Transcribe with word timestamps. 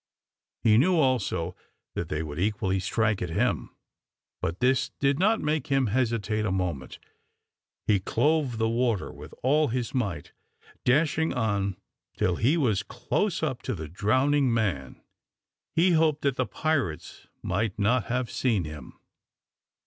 He 0.63 0.79
knew 0.79 0.97
also 0.97 1.55
that 1.93 2.09
they 2.09 2.23
would 2.23 2.39
equally 2.39 2.79
strike 2.79 3.21
at 3.21 3.29
him, 3.29 3.69
but 4.41 4.59
this 4.59 4.89
did 4.99 5.19
not 5.19 5.39
make 5.39 5.67
him 5.67 5.85
hesitate 5.85 6.43
a 6.43 6.51
moment. 6.51 6.97
He 7.85 7.99
clove 7.99 8.57
the 8.57 8.67
water 8.67 9.11
with 9.11 9.31
all 9.43 9.67
his 9.67 9.93
might, 9.93 10.31
dashing 10.85 11.35
on 11.35 11.77
till 12.17 12.37
he 12.37 12.57
was 12.57 12.81
close 12.81 13.43
up 13.43 13.61
to 13.61 13.75
the 13.75 13.87
drowning 13.87 14.51
man. 14.51 14.99
He 15.75 15.91
hoped 15.91 16.23
that 16.23 16.35
the 16.35 16.47
pirates 16.47 17.27
might 17.43 17.77
not 17.77 18.05
have 18.05 18.31
seen 18.31 18.63
him. 18.63 18.99